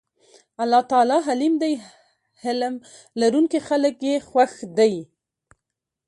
الله 0.63 0.81
تعالی 0.91 1.17
حليم 1.27 1.53
دی 1.61 1.73
حِلم 2.43 2.75
لرونکي 3.21 3.59
خلک 3.67 3.95
ئي 4.07 4.13
خوښ 4.29 4.53
دي 4.77 4.93